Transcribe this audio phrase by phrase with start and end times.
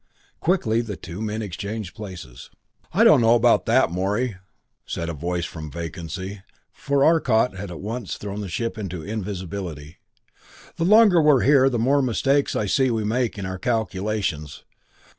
[0.39, 2.49] Quickly the two men exchanged places.
[2.91, 4.35] "I don't know about that, Morey,"
[4.83, 9.97] said a voice from vacancy, for Arcot had at once thrown the ship into invisibility.
[10.77, 14.63] "The longer we're here, the more mistakes I see we made in our calculations.